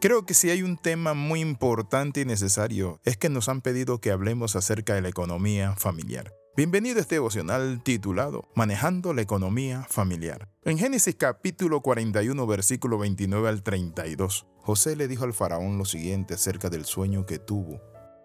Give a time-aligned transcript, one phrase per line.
[0.00, 4.00] Creo que si hay un tema muy importante y necesario es que nos han pedido
[4.00, 6.32] que hablemos acerca de la economía familiar.
[6.56, 10.48] Bienvenido a este devocional titulado Manejando la economía familiar.
[10.64, 16.32] En Génesis capítulo 41 versículo 29 al 32, José le dijo al faraón lo siguiente
[16.32, 17.82] acerca del sueño que tuvo.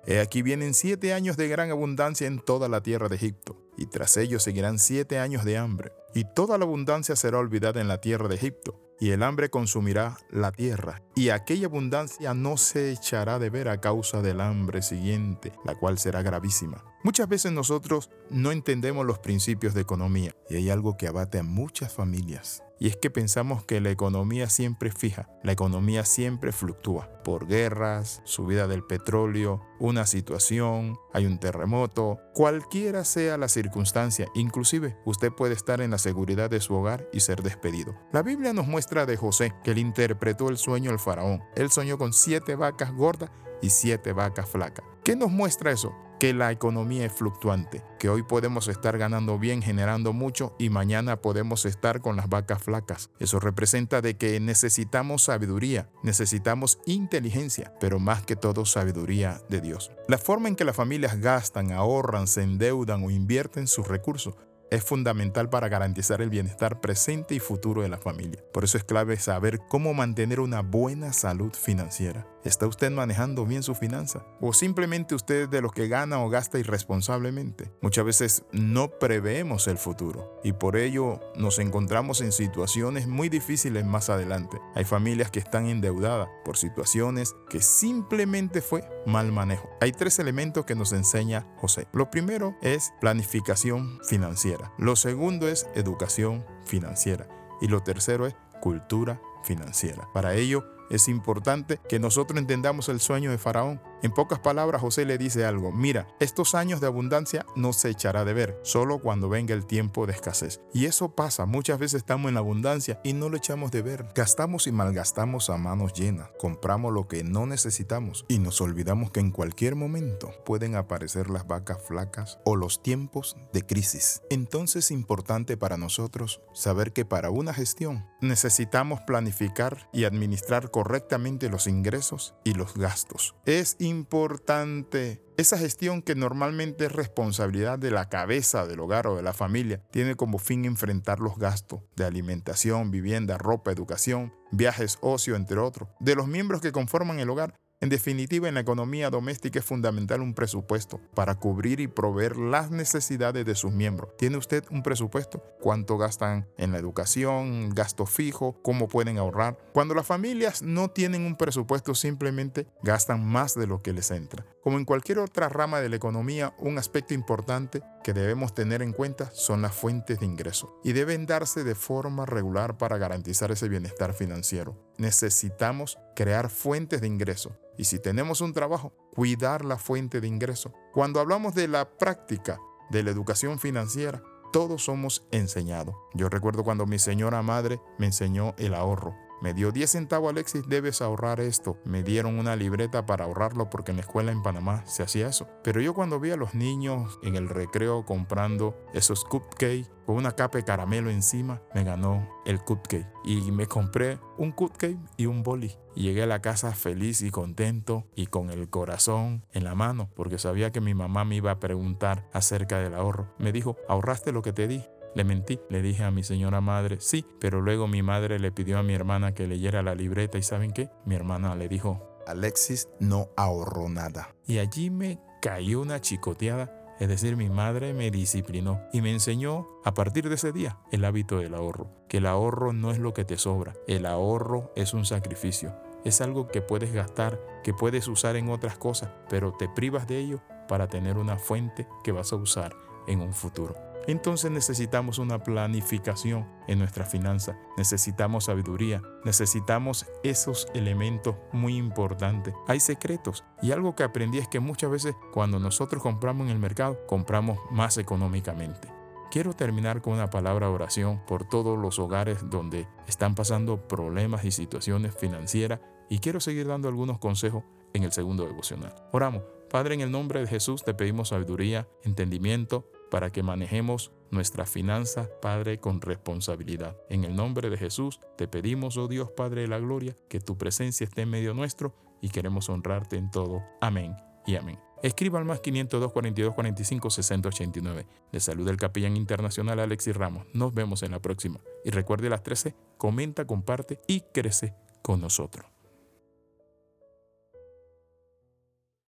[0.07, 3.87] He aquí vienen siete años de gran abundancia en toda la tierra de Egipto, y
[3.87, 7.99] tras ellos seguirán siete años de hambre, y toda la abundancia será olvidada en la
[7.99, 13.39] tierra de Egipto, y el hambre consumirá la tierra, y aquella abundancia no se echará
[13.39, 16.83] de ver a causa del hambre siguiente, la cual será gravísima.
[17.05, 21.43] Muchas veces nosotros no entendemos los principios de economía, y hay algo que abate a
[21.43, 22.63] muchas familias.
[22.79, 28.23] Y es que pensamos que la economía siempre fija, la economía siempre fluctúa por guerras,
[28.23, 35.53] subida del petróleo, una situación, hay un terremoto, cualquiera sea la circunstancia, inclusive usted puede
[35.53, 37.95] estar en la seguridad de su hogar y ser despedido.
[38.13, 41.43] La Biblia nos muestra de José que él interpretó el sueño del faraón.
[41.55, 43.29] Él soñó con siete vacas gordas
[43.61, 44.83] y siete vacas flacas.
[45.03, 45.93] ¿Qué nos muestra eso?
[46.19, 51.21] Que la economía es fluctuante, que hoy podemos estar ganando bien, generando mucho y mañana
[51.21, 53.09] podemos estar con las vacas flacas.
[53.19, 59.91] Eso representa de que necesitamos sabiduría, necesitamos inteligencia, pero más que todo sabiduría de Dios.
[60.07, 64.35] La forma en que las familias gastan, ahorran, se endeudan o invierten sus recursos
[64.71, 68.43] es fundamental para garantizar el bienestar presente y futuro de la familia.
[68.51, 72.27] Por eso es clave saber cómo mantener una buena salud financiera.
[72.45, 74.23] ¿Está usted manejando bien su finanza?
[74.39, 77.71] ¿O simplemente usted es de los que gana o gasta irresponsablemente?
[77.81, 83.83] Muchas veces no preveemos el futuro y por ello nos encontramos en situaciones muy difíciles
[83.83, 84.61] más adelante.
[84.75, 89.67] Hay familias que están endeudadas por situaciones que simplemente fue mal manejo.
[89.81, 91.87] Hay tres elementos que nos enseña José.
[91.93, 94.71] Lo primero es planificación financiera.
[94.77, 97.27] Lo segundo es educación financiera.
[97.59, 100.07] Y lo tercero es cultura financiera.
[100.13, 103.81] Para ello, es importante que nosotros entendamos el sueño de Faraón.
[104.01, 108.25] En pocas palabras, José le dice algo, mira, estos años de abundancia no se echará
[108.25, 110.61] de ver, solo cuando venga el tiempo de escasez.
[110.73, 114.07] Y eso pasa, muchas veces estamos en abundancia y no lo echamos de ver.
[114.13, 119.21] Gastamos y malgastamos a manos llenas, compramos lo que no necesitamos y nos olvidamos que
[119.21, 124.21] en cualquier momento pueden aparecer las vacas flacas o los tiempos de crisis.
[124.29, 131.49] Entonces es importante para nosotros saber que para una gestión necesitamos planificar y administrar correctamente
[131.49, 133.35] los ingresos y los gastos.
[133.45, 135.21] Es importante.
[135.37, 139.81] Esa gestión que normalmente es responsabilidad de la cabeza del hogar o de la familia
[139.91, 145.89] tiene como fin enfrentar los gastos de alimentación, vivienda, ropa, educación, viajes, ocio, entre otros,
[145.99, 150.21] de los miembros que conforman el hogar en definitiva, en la economía doméstica es fundamental
[150.21, 154.15] un presupuesto para cubrir y proveer las necesidades de sus miembros.
[154.17, 155.43] ¿Tiene usted un presupuesto?
[155.61, 157.69] ¿Cuánto gastan en la educación?
[157.69, 158.61] ¿Gasto fijo?
[158.63, 159.59] ¿Cómo pueden ahorrar?
[159.73, 164.45] Cuando las familias no tienen un presupuesto, simplemente gastan más de lo que les entra.
[164.63, 168.93] Como en cualquier otra rama de la economía, un aspecto importante que debemos tener en
[168.93, 173.67] cuenta son las fuentes de ingreso y deben darse de forma regular para garantizar ese
[173.67, 174.84] bienestar financiero.
[174.97, 180.73] Necesitamos crear fuentes de ingreso y si tenemos un trabajo, cuidar la fuente de ingreso.
[180.93, 184.23] Cuando hablamos de la práctica de la educación financiera,
[184.53, 185.95] todos somos enseñados.
[186.13, 189.13] Yo recuerdo cuando mi señora madre me enseñó el ahorro.
[189.41, 191.77] Me dio 10 centavos Alexis, debes ahorrar esto.
[191.85, 195.47] Me dieron una libreta para ahorrarlo porque en la escuela en Panamá se hacía eso.
[195.63, 200.33] Pero yo cuando vi a los niños en el recreo comprando esos cupcakes con una
[200.33, 203.07] capa de caramelo encima, me ganó el cupcake.
[203.23, 205.75] Y me compré un cupcake y un boli.
[205.95, 210.37] Llegué a la casa feliz y contento y con el corazón en la mano porque
[210.37, 213.33] sabía que mi mamá me iba a preguntar acerca del ahorro.
[213.39, 214.83] Me dijo, ¿ahorraste lo que te di?
[215.15, 218.77] Le mentí, le dije a mi señora madre, sí, pero luego mi madre le pidió
[218.77, 220.89] a mi hermana que leyera la libreta y ¿saben qué?
[221.05, 224.35] Mi hermana le dijo, Alexis no ahorró nada.
[224.45, 229.67] Y allí me cayó una chicoteada es decir, mi madre me disciplinó y me enseñó
[229.83, 233.13] a partir de ese día el hábito del ahorro, que el ahorro no es lo
[233.13, 235.75] que te sobra, el ahorro es un sacrificio,
[236.05, 240.19] es algo que puedes gastar, que puedes usar en otras cosas, pero te privas de
[240.19, 242.73] ello para tener una fuente que vas a usar
[243.07, 243.75] en un futuro.
[244.07, 252.53] Entonces necesitamos una planificación en nuestra finanza, necesitamos sabiduría, necesitamos esos elementos muy importantes.
[252.67, 256.59] Hay secretos y algo que aprendí es que muchas veces cuando nosotros compramos en el
[256.59, 258.93] mercado, compramos más económicamente.
[259.31, 264.51] Quiero terminar con una palabra oración por todos los hogares donde están pasando problemas y
[264.51, 265.79] situaciones financieras
[266.09, 267.63] y quiero seguir dando algunos consejos
[267.93, 268.93] en el segundo devocional.
[269.11, 269.41] Oramos.
[269.71, 275.29] Padre, en el nombre de Jesús te pedimos sabiduría, entendimiento, para que manejemos nuestra finanza,
[275.41, 276.97] Padre, con responsabilidad.
[277.09, 280.57] En el nombre de Jesús te pedimos, oh Dios Padre de la Gloria, que tu
[280.57, 283.63] presencia esté en medio nuestro y queremos honrarte en todo.
[283.79, 284.81] Amén y amén.
[285.01, 288.05] Escriba al más 502 42 45 60 89.
[288.33, 290.45] De salud el capellán internacional Alexis Ramos.
[290.53, 291.61] Nos vemos en la próxima.
[291.85, 295.74] Y recuerde las 13, comenta, comparte y crece con nosotros.